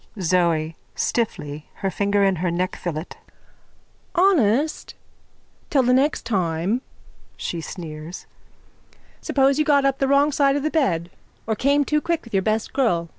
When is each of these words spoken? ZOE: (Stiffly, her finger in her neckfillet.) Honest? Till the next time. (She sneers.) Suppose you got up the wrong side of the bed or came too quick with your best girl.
ZOE: 0.19 0.73
(Stiffly, 0.95 1.69
her 1.75 1.91
finger 1.91 2.23
in 2.23 2.37
her 2.37 2.49
neckfillet.) 2.49 3.13
Honest? 4.15 4.95
Till 5.69 5.83
the 5.83 5.93
next 5.93 6.25
time. 6.25 6.81
(She 7.37 7.61
sneers.) 7.61 8.25
Suppose 9.21 9.59
you 9.59 9.63
got 9.65 9.85
up 9.85 9.99
the 9.99 10.07
wrong 10.07 10.31
side 10.31 10.55
of 10.55 10.63
the 10.63 10.71
bed 10.71 11.11
or 11.45 11.53
came 11.55 11.85
too 11.85 12.01
quick 12.01 12.23
with 12.23 12.33
your 12.33 12.41
best 12.41 12.73
girl. 12.73 13.09